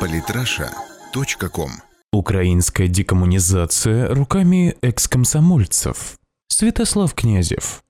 Политраша.ком 0.00 1.70
Украинская 2.12 2.88
декоммунизация 2.88 4.14
руками 4.14 4.76
экс-комсомольцев. 4.82 6.18
Святослав 6.48 7.14
Князев. 7.14 7.82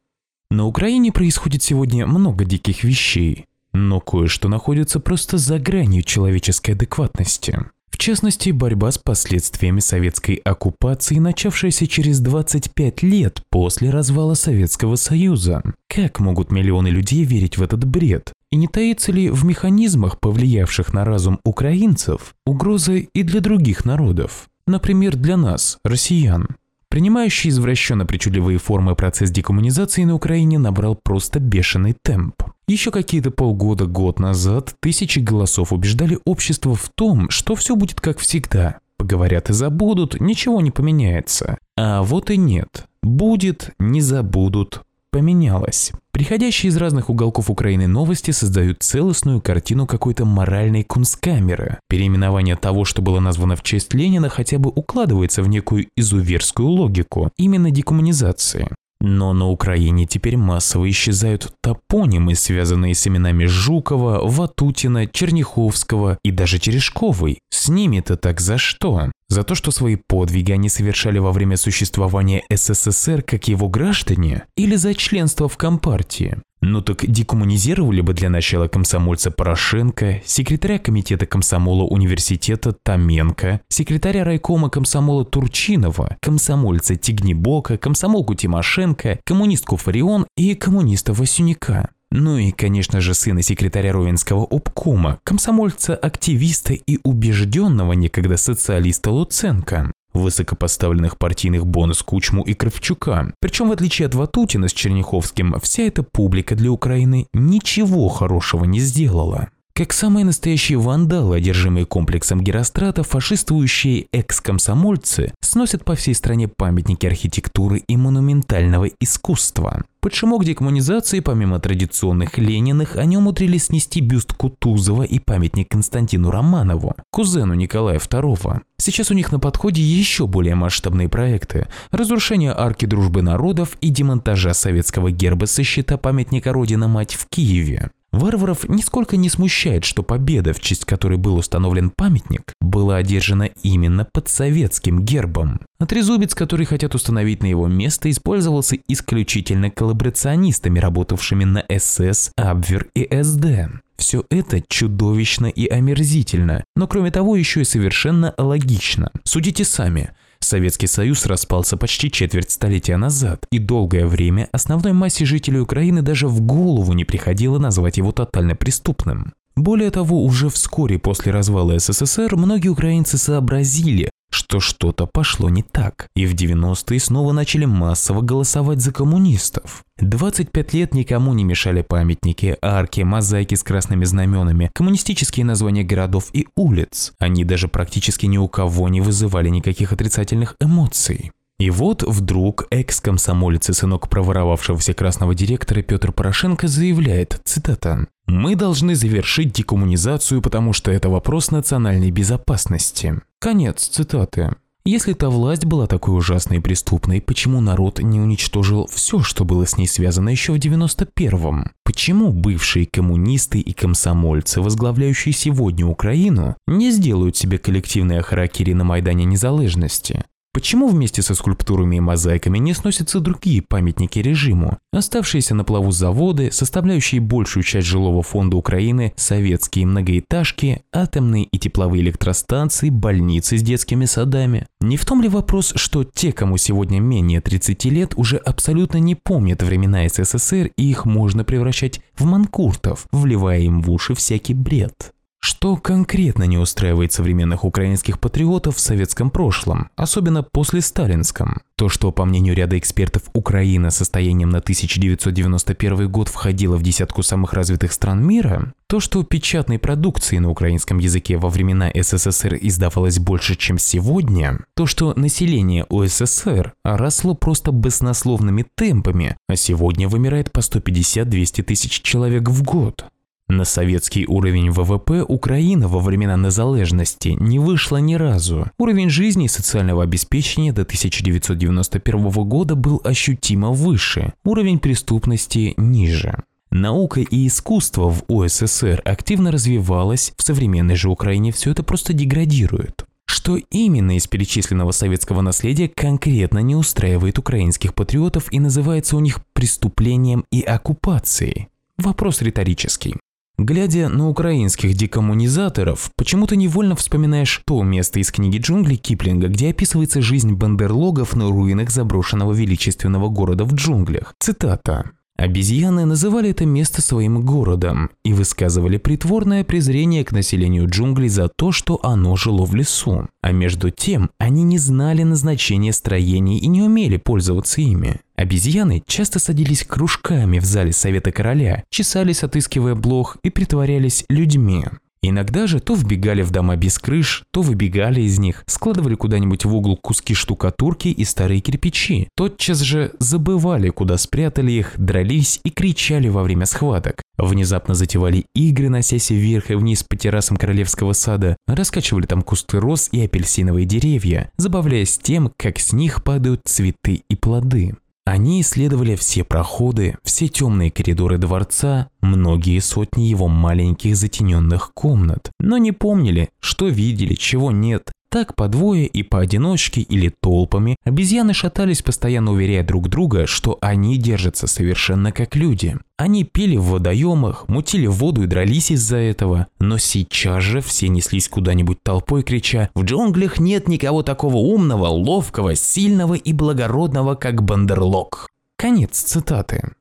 На 0.50 0.64
Украине 0.66 1.12
происходит 1.12 1.62
сегодня 1.62 2.06
много 2.06 2.44
диких 2.44 2.84
вещей, 2.84 3.46
но 3.72 4.00
кое-что 4.00 4.48
находится 4.48 5.00
просто 5.00 5.38
за 5.38 5.58
гранью 5.58 6.02
человеческой 6.02 6.72
адекватности. 6.72 7.58
В 7.90 7.96
частности, 7.96 8.50
борьба 8.50 8.90
с 8.90 8.98
последствиями 8.98 9.80
советской 9.80 10.34
оккупации, 10.36 11.18
начавшаяся 11.18 11.86
через 11.86 12.20
25 12.20 13.02
лет 13.02 13.42
после 13.50 13.90
развала 13.90 14.34
Советского 14.34 14.96
Союза. 14.96 15.62
Как 15.88 16.18
могут 16.18 16.50
миллионы 16.50 16.88
людей 16.88 17.24
верить 17.24 17.56
в 17.56 17.62
этот 17.62 17.84
бред? 17.84 18.32
И 18.54 18.56
не 18.56 18.68
таится 18.68 19.10
ли 19.10 19.30
в 19.30 19.44
механизмах, 19.44 20.20
повлиявших 20.20 20.92
на 20.92 21.04
разум 21.04 21.40
украинцев, 21.44 22.36
угроза 22.46 22.92
и 22.92 23.22
для 23.24 23.40
других 23.40 23.84
народов? 23.84 24.48
Например, 24.68 25.16
для 25.16 25.36
нас, 25.36 25.80
россиян. 25.82 26.46
Принимающий 26.88 27.50
извращенно 27.50 28.06
причудливые 28.06 28.58
формы 28.58 28.94
процесс 28.94 29.32
декоммунизации 29.32 30.04
на 30.04 30.14
Украине 30.14 30.60
набрал 30.60 30.94
просто 30.94 31.40
бешеный 31.40 31.96
темп. 32.00 32.44
Еще 32.68 32.92
какие-то 32.92 33.32
полгода-год 33.32 34.20
назад 34.20 34.76
тысячи 34.78 35.18
голосов 35.18 35.72
убеждали 35.72 36.20
общество 36.24 36.76
в 36.76 36.88
том, 36.94 37.30
что 37.30 37.56
все 37.56 37.74
будет 37.74 38.00
как 38.00 38.20
всегда. 38.20 38.78
Поговорят 38.98 39.50
и 39.50 39.52
забудут, 39.52 40.20
ничего 40.20 40.60
не 40.60 40.70
поменяется. 40.70 41.58
А 41.76 42.04
вот 42.04 42.30
и 42.30 42.36
нет. 42.36 42.86
Будет, 43.02 43.70
не 43.80 44.00
забудут, 44.00 44.82
поменялось. 45.10 45.90
Приходящие 46.14 46.70
из 46.70 46.76
разных 46.76 47.10
уголков 47.10 47.50
Украины 47.50 47.88
новости 47.88 48.30
создают 48.30 48.84
целостную 48.84 49.40
картину 49.40 49.84
какой-то 49.88 50.24
моральной 50.24 50.84
кунсткамеры. 50.84 51.78
Переименование 51.88 52.54
того, 52.54 52.84
что 52.84 53.02
было 53.02 53.18
названо 53.18 53.56
в 53.56 53.64
честь 53.64 53.92
Ленина, 53.94 54.28
хотя 54.28 54.60
бы 54.60 54.70
укладывается 54.70 55.42
в 55.42 55.48
некую 55.48 55.88
изуверскую 55.96 56.68
логику, 56.68 57.32
именно 57.36 57.72
декоммунизации. 57.72 58.68
Но 59.00 59.32
на 59.32 59.48
Украине 59.48 60.06
теперь 60.06 60.36
массово 60.36 60.88
исчезают 60.88 61.52
топонимы, 61.60 62.36
связанные 62.36 62.94
с 62.94 63.04
именами 63.08 63.46
Жукова, 63.46 64.20
Ватутина, 64.22 65.08
Черняховского 65.08 66.18
и 66.22 66.30
даже 66.30 66.60
Терешковой. 66.60 67.40
С 67.50 67.68
ними-то 67.68 68.16
так 68.16 68.40
за 68.40 68.56
что? 68.56 69.10
За 69.28 69.42
то, 69.42 69.54
что 69.54 69.70
свои 69.70 69.96
подвиги 69.96 70.52
они 70.52 70.68
совершали 70.68 71.18
во 71.18 71.32
время 71.32 71.56
существования 71.56 72.44
СССР 72.50 73.22
как 73.22 73.48
его 73.48 73.68
граждане? 73.68 74.44
Или 74.56 74.76
за 74.76 74.94
членство 74.94 75.48
в 75.48 75.56
Компартии? 75.56 76.38
Ну 76.66 76.80
так 76.80 77.04
декоммунизировали 77.06 78.00
бы 78.00 78.14
для 78.14 78.30
начала 78.30 78.68
комсомольца 78.68 79.30
Порошенко, 79.30 80.22
секретаря 80.24 80.78
комитета 80.78 81.26
комсомола 81.26 81.84
университета 81.84 82.72
Томенко, 82.72 83.60
секретаря 83.68 84.24
райкома 84.24 84.70
комсомола 84.70 85.26
Турчинова, 85.26 86.16
комсомольца 86.22 86.96
Тигнебока, 86.96 87.76
комсомолку 87.76 88.34
Тимошенко, 88.34 89.20
коммунистку 89.26 89.76
Фарион 89.76 90.26
и 90.38 90.54
коммуниста 90.54 91.12
Васюника. 91.12 91.90
Ну 92.16 92.38
и, 92.38 92.52
конечно 92.52 93.00
же, 93.00 93.12
сына 93.12 93.42
секретаря 93.42 93.92
Ровенского 93.92 94.46
обкома, 94.48 95.18
комсомольца-активиста 95.24 96.72
и 96.72 97.00
убежденного 97.02 97.94
некогда 97.94 98.36
социалиста 98.36 99.10
Луценко 99.10 99.90
высокопоставленных 100.12 101.18
партийных 101.18 101.66
бонус 101.66 102.04
Кучму 102.04 102.44
и 102.44 102.54
Кравчука. 102.54 103.34
Причем, 103.40 103.68
в 103.68 103.72
отличие 103.72 104.06
от 104.06 104.14
Ватутина 104.14 104.68
с 104.68 104.72
Черняховским, 104.72 105.56
вся 105.60 105.82
эта 105.82 106.04
публика 106.04 106.54
для 106.54 106.70
Украины 106.70 107.26
ничего 107.34 108.08
хорошего 108.08 108.64
не 108.64 108.78
сделала. 108.78 109.48
Как 109.76 109.92
самые 109.92 110.24
настоящие 110.24 110.78
вандалы, 110.78 111.38
одержимые 111.38 111.84
комплексом 111.84 112.40
Герострата, 112.40 113.02
фашистующие 113.02 114.06
экс-комсомольцы 114.12 115.34
сносят 115.40 115.84
по 115.84 115.96
всей 115.96 116.14
стране 116.14 116.46
памятники 116.46 117.06
архитектуры 117.06 117.82
и 117.88 117.96
монументального 117.96 118.88
искусства. 119.00 119.82
Под 120.00 120.14
шумок 120.14 120.44
декоммунизации, 120.44 121.18
помимо 121.18 121.58
традиционных 121.58 122.38
Лениных, 122.38 122.94
они 122.94 123.16
умудрились 123.16 123.64
снести 123.64 124.00
бюст 124.00 124.32
Кутузова 124.34 125.02
и 125.02 125.18
памятник 125.18 125.70
Константину 125.70 126.30
Романову, 126.30 126.94
кузену 127.10 127.54
Николая 127.54 127.98
II. 127.98 128.60
Сейчас 128.78 129.10
у 129.10 129.14
них 129.14 129.32
на 129.32 129.40
подходе 129.40 129.82
еще 129.82 130.28
более 130.28 130.54
масштабные 130.54 131.08
проекты– 131.08 131.66
разрушение 131.90 132.52
арки 132.56 132.86
дружбы 132.86 133.22
народов 133.22 133.76
и 133.80 133.88
демонтажа 133.88 134.54
советского 134.54 135.10
герба 135.10 135.46
со 135.46 135.64
щита 135.64 135.96
памятника 135.96 136.52
Родина-Мать 136.52 137.14
в 137.14 137.26
Киеве. 137.26 137.90
Варваров 138.14 138.68
нисколько 138.68 139.16
не 139.16 139.28
смущает, 139.28 139.84
что 139.84 140.02
победа, 140.02 140.52
в 140.52 140.60
честь 140.60 140.84
которой 140.84 141.18
был 141.18 141.36
установлен 141.36 141.90
памятник, 141.90 142.52
была 142.60 142.96
одержана 142.96 143.50
именно 143.62 144.06
под 144.12 144.28
советским 144.28 145.04
гербом. 145.04 145.60
А 145.78 145.86
трезубец, 145.86 146.34
который 146.34 146.66
хотят 146.66 146.94
установить 146.94 147.42
на 147.42 147.46
его 147.46 147.66
место, 147.66 148.10
использовался 148.10 148.76
исключительно 148.88 149.70
коллаборационистами, 149.70 150.78
работавшими 150.78 151.44
на 151.44 151.64
СС, 151.76 152.30
Абвер 152.36 152.86
и 152.94 153.08
СД. 153.22 153.82
Все 153.96 154.24
это 154.30 154.60
чудовищно 154.60 155.46
и 155.46 155.68
омерзительно, 155.68 156.64
но 156.76 156.86
кроме 156.86 157.10
того 157.10 157.36
еще 157.36 157.62
и 157.62 157.64
совершенно 157.64 158.34
логично. 158.38 159.10
Судите 159.24 159.64
сами– 159.64 160.10
Советский 160.44 160.86
Союз 160.86 161.26
распался 161.26 161.76
почти 161.76 162.10
четверть 162.10 162.50
столетия 162.50 162.96
назад, 162.96 163.44
и 163.50 163.58
долгое 163.58 164.06
время 164.06 164.48
основной 164.52 164.92
массе 164.92 165.24
жителей 165.24 165.60
Украины 165.60 166.02
даже 166.02 166.28
в 166.28 166.40
голову 166.40 166.92
не 166.92 167.04
приходило 167.04 167.58
назвать 167.58 167.96
его 167.96 168.12
тотально 168.12 168.54
преступным. 168.54 169.32
Более 169.56 169.90
того, 169.90 170.24
уже 170.24 170.48
вскоре 170.48 170.98
после 170.98 171.32
развала 171.32 171.78
СССР 171.78 172.36
многие 172.36 172.68
украинцы 172.68 173.18
сообразили, 173.18 174.10
что 174.34 174.60
что-то 174.60 175.06
пошло 175.06 175.48
не 175.48 175.62
так, 175.62 176.08
и 176.16 176.26
в 176.26 176.34
90-е 176.34 177.00
снова 177.00 177.32
начали 177.32 177.64
массово 177.64 178.20
голосовать 178.20 178.80
за 178.80 178.92
коммунистов. 178.92 179.84
25 179.98 180.74
лет 180.74 180.92
никому 180.92 181.32
не 181.34 181.44
мешали 181.44 181.82
памятники, 181.82 182.56
арки, 182.60 183.02
мозаики 183.02 183.54
с 183.54 183.62
красными 183.62 184.04
знаменами, 184.04 184.70
коммунистические 184.74 185.46
названия 185.46 185.84
городов 185.84 186.30
и 186.32 186.48
улиц. 186.56 187.12
Они 187.18 187.44
даже 187.44 187.68
практически 187.68 188.26
ни 188.26 188.36
у 188.36 188.48
кого 188.48 188.88
не 188.88 189.00
вызывали 189.00 189.48
никаких 189.48 189.92
отрицательных 189.92 190.56
эмоций. 190.60 191.30
И 191.58 191.70
вот 191.70 192.02
вдруг 192.02 192.66
экс-комсомолец 192.70 193.70
и 193.70 193.72
сынок 193.72 194.08
проворовавшегося 194.08 194.92
красного 194.92 195.34
директора 195.34 195.82
Петр 195.82 196.10
Порошенко 196.10 196.66
заявляет, 196.66 197.40
цитата, 197.44 198.08
«Мы 198.26 198.56
должны 198.56 198.94
завершить 198.96 199.52
декоммунизацию, 199.52 200.42
потому 200.42 200.72
что 200.72 200.90
это 200.90 201.08
вопрос 201.08 201.50
национальной 201.52 202.10
безопасности». 202.10 203.20
Конец 203.38 203.86
цитаты. 203.86 204.56
Если 204.86 205.14
та 205.14 205.30
власть 205.30 205.64
была 205.64 205.86
такой 205.86 206.18
ужасной 206.18 206.58
и 206.58 206.60
преступной, 206.60 207.22
почему 207.22 207.62
народ 207.62 208.00
не 208.00 208.20
уничтожил 208.20 208.86
все, 208.92 209.20
что 209.22 209.46
было 209.46 209.66
с 209.66 209.78
ней 209.78 209.86
связано 209.86 210.28
еще 210.28 210.52
в 210.52 210.56
91-м? 210.56 211.70
Почему 211.84 212.32
бывшие 212.32 212.84
коммунисты 212.84 213.60
и 213.60 213.72
комсомольцы, 213.72 214.60
возглавляющие 214.60 215.32
сегодня 215.32 215.86
Украину, 215.86 216.56
не 216.66 216.90
сделают 216.90 217.34
себе 217.34 217.56
коллективные 217.56 218.20
харакири 218.20 218.74
на 218.74 218.84
Майдане 218.84 219.24
Незалежности? 219.24 220.24
Почему 220.54 220.86
вместе 220.86 221.20
со 221.20 221.34
скульптурами 221.34 221.96
и 221.96 222.00
мозаиками 222.00 222.58
не 222.58 222.74
сносятся 222.74 223.18
другие 223.18 223.60
памятники 223.60 224.20
режиму? 224.20 224.78
Оставшиеся 224.92 225.52
на 225.52 225.64
плаву 225.64 225.90
заводы, 225.90 226.52
составляющие 226.52 227.20
большую 227.20 227.64
часть 227.64 227.88
жилого 227.88 228.22
фонда 228.22 228.56
Украины, 228.56 229.12
советские 229.16 229.86
многоэтажки, 229.86 230.82
атомные 230.92 231.42
и 231.42 231.58
тепловые 231.58 232.04
электростанции, 232.04 232.90
больницы 232.90 233.58
с 233.58 233.62
детскими 233.62 234.04
садами. 234.04 234.68
Не 234.80 234.96
в 234.96 235.04
том 235.04 235.22
ли 235.22 235.28
вопрос, 235.28 235.72
что 235.74 236.04
те, 236.04 236.30
кому 236.30 236.56
сегодня 236.56 237.00
менее 237.00 237.40
30 237.40 237.84
лет, 237.86 238.14
уже 238.14 238.36
абсолютно 238.36 238.98
не 238.98 239.16
помнят 239.16 239.60
времена 239.60 240.08
СССР 240.08 240.70
и 240.76 240.88
их 240.88 241.04
можно 241.04 241.42
превращать 241.42 242.00
в 242.16 242.26
манкуртов, 242.26 243.06
вливая 243.10 243.58
им 243.58 243.82
в 243.82 243.90
уши 243.90 244.14
всякий 244.14 244.54
бред? 244.54 245.13
Что 245.46 245.76
конкретно 245.76 246.44
не 246.44 246.56
устраивает 246.56 247.12
современных 247.12 247.64
украинских 247.66 248.18
патриотов 248.18 248.76
в 248.76 248.80
советском 248.80 249.28
прошлом, 249.28 249.90
особенно 249.94 250.42
после 250.42 250.80
сталинском? 250.80 251.60
То, 251.76 251.90
что, 251.90 252.12
по 252.12 252.24
мнению 252.24 252.54
ряда 252.54 252.78
экспертов, 252.78 253.24
Украина 253.34 253.90
состоянием 253.90 254.48
на 254.48 254.60
1991 254.60 256.10
год 256.10 256.28
входила 256.28 256.78
в 256.78 256.82
десятку 256.82 257.22
самых 257.22 257.52
развитых 257.52 257.92
стран 257.92 258.26
мира? 258.26 258.72
То, 258.86 259.00
что 259.00 259.22
печатной 259.22 259.78
продукции 259.78 260.38
на 260.38 260.48
украинском 260.48 260.96
языке 260.96 261.36
во 261.36 261.50
времена 261.50 261.90
СССР 261.94 262.56
издавалось 262.62 263.18
больше, 263.18 263.54
чем 263.54 263.76
сегодня? 263.76 264.60
То, 264.74 264.86
что 264.86 265.12
население 265.14 265.84
УССР 265.90 266.72
росло 266.84 267.34
просто 267.34 267.70
баснословными 267.70 268.64
темпами, 268.74 269.36
а 269.50 269.56
сегодня 269.56 270.08
вымирает 270.08 270.52
по 270.52 270.60
150-200 270.60 271.62
тысяч 271.64 272.00
человек 272.00 272.48
в 272.48 272.62
год? 272.62 273.04
На 273.48 273.64
советский 273.64 274.26
уровень 274.26 274.70
ВВП 274.70 275.22
Украина 275.22 275.86
во 275.86 276.00
времена 276.00 276.36
незалежности 276.36 277.36
не 277.38 277.58
вышла 277.58 277.98
ни 277.98 278.14
разу. 278.14 278.70
Уровень 278.78 279.10
жизни 279.10 279.44
и 279.44 279.48
социального 279.48 280.02
обеспечения 280.02 280.72
до 280.72 280.82
1991 280.82 282.30
года 282.48 282.74
был 282.74 283.02
ощутимо 283.04 283.70
выше, 283.70 284.32
уровень 284.44 284.78
преступности 284.78 285.74
ниже. 285.76 286.42
Наука 286.70 287.20
и 287.20 287.46
искусство 287.46 288.08
в 288.08 288.24
УССР 288.28 289.02
активно 289.04 289.52
развивалось, 289.52 290.32
в 290.36 290.42
современной 290.42 290.96
же 290.96 291.10
Украине 291.10 291.52
все 291.52 291.70
это 291.70 291.82
просто 291.82 292.14
деградирует. 292.14 293.04
Что 293.26 293.56
именно 293.70 294.16
из 294.16 294.26
перечисленного 294.26 294.92
советского 294.92 295.42
наследия 295.42 295.88
конкретно 295.88 296.60
не 296.60 296.76
устраивает 296.76 297.38
украинских 297.38 297.94
патриотов 297.94 298.50
и 298.52 298.58
называется 298.58 299.16
у 299.16 299.20
них 299.20 299.40
преступлением 299.52 300.46
и 300.50 300.62
оккупацией? 300.62 301.68
Вопрос 301.98 302.42
риторический. 302.42 303.14
Глядя 303.56 304.08
на 304.08 304.28
украинских 304.28 304.94
декоммунизаторов, 304.94 306.10
почему-то 306.16 306.56
невольно 306.56 306.96
вспоминаешь 306.96 307.62
то 307.64 307.84
место 307.84 308.18
из 308.18 308.32
книги 308.32 308.58
«Джунгли» 308.58 308.96
Киплинга, 308.96 309.46
где 309.46 309.70
описывается 309.70 310.20
жизнь 310.20 310.54
бандерлогов 310.54 311.36
на 311.36 311.48
руинах 311.48 311.90
заброшенного 311.90 312.52
величественного 312.52 313.28
города 313.28 313.64
в 313.64 313.72
джунглях. 313.72 314.34
Цитата. 314.40 315.12
Обезьяны 315.36 316.04
называли 316.04 316.50
это 316.50 316.64
место 316.64 317.02
своим 317.02 317.42
городом 317.44 318.10
и 318.24 318.32
высказывали 318.32 318.98
притворное 318.98 319.64
презрение 319.64 320.24
к 320.24 320.30
населению 320.30 320.88
джунглей 320.88 321.28
за 321.28 321.48
то, 321.48 321.72
что 321.72 321.98
оно 322.04 322.36
жило 322.36 322.64
в 322.64 322.74
лесу. 322.74 323.28
А 323.40 323.50
между 323.50 323.90
тем, 323.90 324.30
они 324.38 324.62
не 324.62 324.78
знали 324.78 325.24
назначения 325.24 325.92
строений 325.92 326.58
и 326.58 326.68
не 326.68 326.82
умели 326.82 327.16
пользоваться 327.16 327.80
ими. 327.80 328.20
Обезьяны 328.44 329.02
часто 329.06 329.38
садились 329.38 329.84
кружками 329.84 330.58
в 330.58 330.66
зале 330.66 330.92
Совета 330.92 331.32
Короля, 331.32 331.82
чесались, 331.88 332.42
отыскивая 332.42 332.94
блох 332.94 333.38
и 333.42 333.48
притворялись 333.48 334.26
людьми. 334.28 334.84
Иногда 335.22 335.66
же 335.66 335.80
то 335.80 335.94
вбегали 335.94 336.42
в 336.42 336.50
дома 336.50 336.76
без 336.76 336.98
крыш, 336.98 337.44
то 337.52 337.62
выбегали 337.62 338.20
из 338.20 338.38
них, 338.38 338.62
складывали 338.66 339.14
куда-нибудь 339.14 339.64
в 339.64 339.74
угол 339.74 339.96
куски 339.96 340.34
штукатурки 340.34 341.08
и 341.08 341.24
старые 341.24 341.62
кирпичи. 341.62 342.28
Тотчас 342.36 342.80
же 342.80 343.12
забывали, 343.18 343.88
куда 343.88 344.18
спрятали 344.18 344.72
их, 344.72 344.92
дрались 344.98 345.60
и 345.64 345.70
кричали 345.70 346.28
во 346.28 346.42
время 346.42 346.66
схваток. 346.66 347.22
Внезапно 347.38 347.94
затевали 347.94 348.44
игры, 348.54 348.90
носясь 348.90 349.30
вверх 349.30 349.70
и 349.70 349.74
вниз 349.74 350.02
по 350.02 350.16
террасам 350.16 350.58
королевского 350.58 351.14
сада, 351.14 351.56
раскачивали 351.66 352.26
там 352.26 352.42
кусты 352.42 352.78
роз 352.78 353.08
и 353.10 353.24
апельсиновые 353.24 353.86
деревья, 353.86 354.50
забавляясь 354.58 355.16
тем, 355.16 355.50
как 355.56 355.78
с 355.78 355.94
них 355.94 356.22
падают 356.22 356.60
цветы 356.66 357.22
и 357.26 357.36
плоды. 357.36 357.94
Они 358.26 358.62
исследовали 358.62 359.16
все 359.16 359.44
проходы, 359.44 360.16
все 360.24 360.48
темные 360.48 360.90
коридоры 360.90 361.36
дворца, 361.36 362.08
многие 362.22 362.78
сотни 362.80 363.24
его 363.24 363.48
маленьких 363.48 364.16
затененных 364.16 364.92
комнат, 364.94 365.50
но 365.60 365.76
не 365.76 365.92
помнили, 365.92 366.48
что 366.58 366.88
видели, 366.88 367.34
чего 367.34 367.70
нет, 367.70 368.10
так 368.34 368.56
по 368.56 368.66
двое 368.66 369.06
и 369.06 369.22
поодиночке 369.22 370.00
или 370.00 370.28
толпами 370.28 370.96
обезьяны 371.04 371.54
шатались, 371.54 372.02
постоянно 372.02 372.50
уверяя 372.50 372.82
друг 372.82 373.08
друга, 373.08 373.46
что 373.46 373.78
они 373.80 374.18
держатся 374.18 374.66
совершенно 374.66 375.30
как 375.30 375.54
люди. 375.54 375.96
Они 376.16 376.42
пили 376.42 376.76
в 376.76 376.86
водоемах, 376.86 377.68
мутили 377.68 378.08
воду 378.08 378.42
и 378.42 378.48
дрались 378.48 378.90
из-за 378.90 379.18
этого. 379.18 379.68
Но 379.78 379.98
сейчас 379.98 380.64
же 380.64 380.80
все 380.80 381.06
неслись 381.06 381.48
куда-нибудь 381.48 382.02
толпой, 382.02 382.42
крича 382.42 382.90
«В 382.96 383.04
джунглях 383.04 383.60
нет 383.60 383.86
никого 383.86 384.24
такого 384.24 384.56
умного, 384.56 385.06
ловкого, 385.06 385.76
сильного 385.76 386.34
и 386.34 386.52
благородного, 386.52 387.36
как 387.36 387.62
Бандерлог». 387.62 388.48
Конец 388.74 389.16
цитаты. 389.16 389.92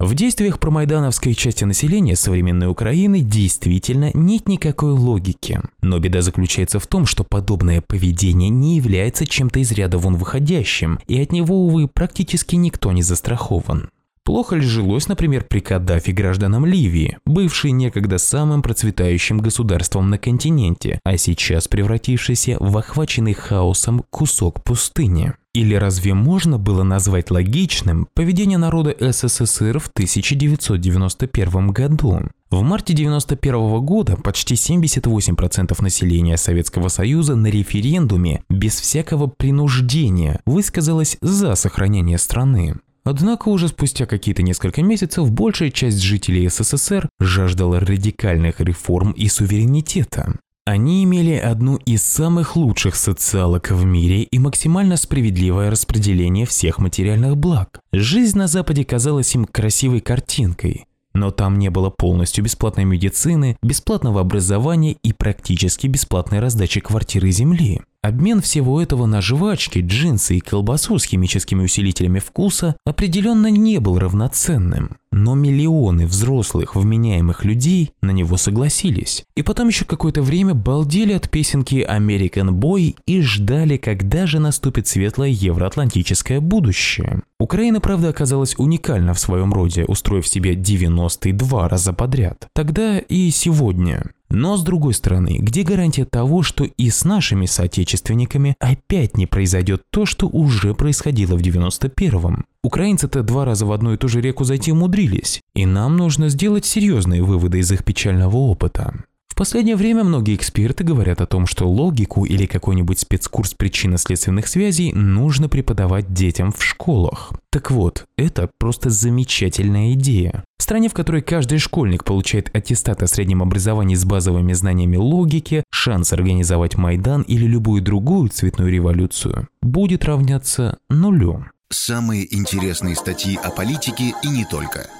В 0.00 0.14
действиях 0.14 0.58
промайдановской 0.58 1.34
части 1.34 1.64
населения 1.64 2.16
современной 2.16 2.68
Украины 2.68 3.20
действительно 3.20 4.10
нет 4.14 4.48
никакой 4.48 4.92
логики. 4.92 5.60
Но 5.82 5.98
беда 5.98 6.22
заключается 6.22 6.80
в 6.80 6.86
том, 6.86 7.04
что 7.04 7.22
подобное 7.22 7.82
поведение 7.82 8.48
не 8.48 8.76
является 8.76 9.26
чем-то 9.26 9.58
из 9.58 9.70
ряда 9.72 9.98
вон 9.98 10.16
выходящим, 10.16 11.00
и 11.06 11.20
от 11.20 11.32
него, 11.32 11.66
увы, 11.66 11.86
практически 11.86 12.56
никто 12.56 12.92
не 12.92 13.02
застрахован. 13.02 13.90
Плохо 14.24 14.56
ли 14.56 14.62
жилось, 14.62 15.06
например, 15.06 15.44
при 15.44 15.60
Каддафи 15.60 16.12
гражданам 16.12 16.64
Ливии, 16.64 17.18
бывшей 17.26 17.72
некогда 17.72 18.16
самым 18.16 18.62
процветающим 18.62 19.38
государством 19.38 20.08
на 20.08 20.16
континенте, 20.16 20.98
а 21.04 21.18
сейчас 21.18 21.68
превратившейся 21.68 22.56
в 22.58 22.74
охваченный 22.74 23.34
хаосом 23.34 24.02
кусок 24.08 24.64
пустыни? 24.64 25.34
Или 25.52 25.74
разве 25.74 26.14
можно 26.14 26.58
было 26.58 26.84
назвать 26.84 27.32
логичным 27.32 28.06
поведение 28.14 28.56
народа 28.56 28.94
СССР 29.00 29.80
в 29.80 29.88
1991 29.88 31.68
году? 31.72 32.20
В 32.50 32.62
марте 32.62 32.92
1991 32.94 33.84
года 33.84 34.16
почти 34.16 34.54
78% 34.54 35.82
населения 35.82 36.36
Советского 36.36 36.86
Союза 36.86 37.34
на 37.34 37.48
референдуме 37.48 38.44
без 38.48 38.80
всякого 38.80 39.26
принуждения 39.26 40.40
высказалось 40.46 41.16
за 41.20 41.56
сохранение 41.56 42.18
страны. 42.18 42.76
Однако 43.02 43.48
уже 43.48 43.66
спустя 43.66 44.06
какие-то 44.06 44.42
несколько 44.42 44.82
месяцев 44.82 45.32
большая 45.32 45.70
часть 45.70 45.98
жителей 45.98 46.48
СССР 46.48 47.08
жаждала 47.18 47.80
радикальных 47.80 48.60
реформ 48.60 49.10
и 49.12 49.26
суверенитета. 49.26 50.38
Они 50.70 51.02
имели 51.02 51.34
одну 51.34 51.78
из 51.78 52.04
самых 52.04 52.54
лучших 52.54 52.94
социалок 52.94 53.72
в 53.72 53.84
мире 53.84 54.22
и 54.22 54.38
максимально 54.38 54.96
справедливое 54.96 55.68
распределение 55.68 56.46
всех 56.46 56.78
материальных 56.78 57.36
благ. 57.36 57.80
Жизнь 57.90 58.38
на 58.38 58.46
Западе 58.46 58.84
казалась 58.84 59.34
им 59.34 59.46
красивой 59.46 60.00
картинкой, 60.00 60.86
но 61.12 61.32
там 61.32 61.58
не 61.58 61.70
было 61.70 61.90
полностью 61.90 62.44
бесплатной 62.44 62.84
медицины, 62.84 63.56
бесплатного 63.64 64.20
образования 64.20 64.92
и 65.02 65.12
практически 65.12 65.88
бесплатной 65.88 66.38
раздачи 66.38 66.78
квартиры 66.78 67.30
и 67.30 67.32
земли. 67.32 67.80
Обмен 68.02 68.40
всего 68.40 68.80
этого 68.80 69.04
на 69.04 69.20
жвачки, 69.20 69.80
джинсы 69.80 70.38
и 70.38 70.40
колбасу 70.40 70.98
с 70.98 71.04
химическими 71.04 71.64
усилителями 71.64 72.18
вкуса 72.18 72.74
определенно 72.86 73.48
не 73.48 73.78
был 73.78 73.98
равноценным. 73.98 74.96
Но 75.12 75.34
миллионы 75.34 76.06
взрослых, 76.06 76.76
вменяемых 76.76 77.44
людей 77.44 77.90
на 78.00 78.12
него 78.12 78.38
согласились. 78.38 79.24
И 79.36 79.42
потом 79.42 79.68
еще 79.68 79.84
какое-то 79.84 80.22
время 80.22 80.54
балдели 80.54 81.12
от 81.12 81.28
песенки 81.28 81.86
American 81.86 82.50
Boy 82.52 82.96
и 83.06 83.20
ждали, 83.20 83.76
когда 83.76 84.26
же 84.26 84.38
наступит 84.38 84.86
светлое 84.86 85.28
евроатлантическое 85.28 86.40
будущее. 86.40 87.20
Украина, 87.38 87.80
правда, 87.80 88.08
оказалась 88.08 88.54
уникальна 88.56 89.12
в 89.12 89.20
своем 89.20 89.52
роде, 89.52 89.84
устроив 89.84 90.26
себе 90.26 90.54
92 90.54 91.68
раза 91.68 91.92
подряд. 91.92 92.48
Тогда 92.54 92.98
и 92.98 93.30
сегодня. 93.30 94.04
Но 94.30 94.56
с 94.56 94.62
другой 94.62 94.94
стороны, 94.94 95.38
где 95.40 95.64
гарантия 95.64 96.04
того, 96.04 96.42
что 96.42 96.64
и 96.64 96.88
с 96.88 97.04
нашими 97.04 97.46
соотечественниками 97.46 98.54
опять 98.60 99.16
не 99.16 99.26
произойдет 99.26 99.82
то, 99.90 100.06
что 100.06 100.28
уже 100.28 100.74
происходило 100.74 101.36
в 101.36 101.40
91-м? 101.40 102.44
Украинцы-то 102.62 103.22
два 103.22 103.44
раза 103.44 103.66
в 103.66 103.72
одну 103.72 103.94
и 103.94 103.96
ту 103.96 104.08
же 104.08 104.20
реку 104.20 104.44
зайти 104.44 104.70
умудрились, 104.70 105.40
и 105.54 105.66
нам 105.66 105.96
нужно 105.96 106.28
сделать 106.28 106.64
серьезные 106.64 107.22
выводы 107.22 107.58
из 107.58 107.72
их 107.72 107.84
печального 107.84 108.36
опыта 108.36 108.94
последнее 109.40 109.74
время 109.74 110.04
многие 110.04 110.34
эксперты 110.34 110.84
говорят 110.84 111.22
о 111.22 111.26
том, 111.26 111.46
что 111.46 111.66
логику 111.66 112.26
или 112.26 112.44
какой-нибудь 112.44 112.98
спецкурс 112.98 113.54
причинно-следственных 113.54 114.46
связей 114.46 114.92
нужно 114.92 115.48
преподавать 115.48 116.12
детям 116.12 116.52
в 116.52 116.62
школах. 116.62 117.32
Так 117.48 117.70
вот, 117.70 118.04
это 118.18 118.50
просто 118.58 118.90
замечательная 118.90 119.94
идея. 119.94 120.44
В 120.58 120.62
стране, 120.62 120.90
в 120.90 120.92
которой 120.92 121.22
каждый 121.22 121.56
школьник 121.56 122.04
получает 122.04 122.54
аттестат 122.54 123.02
о 123.02 123.06
среднем 123.06 123.42
образовании 123.42 123.94
с 123.94 124.04
базовыми 124.04 124.52
знаниями 124.52 124.98
логики, 124.98 125.64
шанс 125.70 126.12
организовать 126.12 126.76
Майдан 126.76 127.22
или 127.22 127.46
любую 127.46 127.80
другую 127.80 128.28
цветную 128.28 128.70
революцию 128.70 129.48
будет 129.62 130.04
равняться 130.04 130.76
нулю. 130.90 131.46
Самые 131.70 132.26
интересные 132.36 132.94
статьи 132.94 133.38
о 133.42 133.50
политике 133.50 134.12
и 134.22 134.28
не 134.28 134.44
только– 134.44 134.90